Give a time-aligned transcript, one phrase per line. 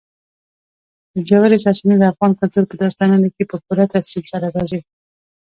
[1.27, 4.79] ژورې سرچینې د افغان کلتور په داستانونو کې په پوره تفصیل سره راځي.